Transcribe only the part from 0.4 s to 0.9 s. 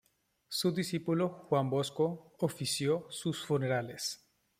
Su